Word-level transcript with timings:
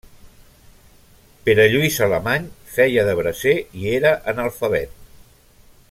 Pere 1.49 1.67
Lluís 1.73 1.99
Alemany 2.07 2.47
feia 2.77 3.05
de 3.11 3.15
bracer 3.21 3.55
i 3.83 3.87
era 3.99 4.15
analfabet. 4.35 4.99